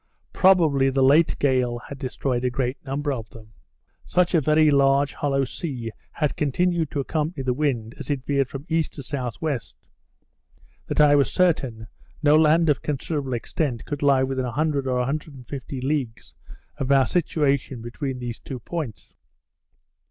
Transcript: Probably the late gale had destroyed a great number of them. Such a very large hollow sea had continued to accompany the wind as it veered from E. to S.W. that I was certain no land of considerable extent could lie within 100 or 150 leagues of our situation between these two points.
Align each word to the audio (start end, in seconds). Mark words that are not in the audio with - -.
Probably 0.33 0.89
the 0.89 1.03
late 1.03 1.37
gale 1.37 1.77
had 1.77 1.99
destroyed 1.99 2.43
a 2.43 2.49
great 2.49 2.83
number 2.83 3.11
of 3.13 3.29
them. 3.29 3.53
Such 4.03 4.33
a 4.33 4.41
very 4.41 4.71
large 4.71 5.13
hollow 5.13 5.43
sea 5.43 5.91
had 6.13 6.35
continued 6.35 6.89
to 6.89 6.99
accompany 7.01 7.43
the 7.43 7.53
wind 7.53 7.93
as 7.99 8.09
it 8.09 8.25
veered 8.25 8.49
from 8.49 8.65
E. 8.67 8.81
to 8.81 8.99
S.W. 9.01 9.59
that 10.87 10.99
I 10.99 11.13
was 11.15 11.31
certain 11.31 11.85
no 12.23 12.35
land 12.35 12.67
of 12.67 12.81
considerable 12.81 13.33
extent 13.33 13.85
could 13.85 14.01
lie 14.01 14.23
within 14.23 14.45
100 14.45 14.87
or 14.87 14.97
150 14.97 15.81
leagues 15.81 16.33
of 16.77 16.91
our 16.91 17.05
situation 17.05 17.83
between 17.83 18.17
these 18.17 18.39
two 18.39 18.57
points. 18.59 19.13